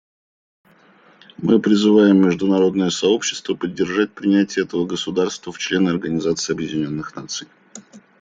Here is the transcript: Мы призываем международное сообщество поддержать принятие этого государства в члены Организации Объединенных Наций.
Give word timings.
Мы 1.37 1.59
призываем 1.61 2.23
международное 2.25 2.89
сообщество 2.89 3.53
поддержать 3.53 4.11
принятие 4.11 4.65
этого 4.65 4.87
государства 4.87 5.51
в 5.53 5.59
члены 5.59 5.89
Организации 5.91 6.53
Объединенных 6.53 7.15
Наций. 7.15 7.47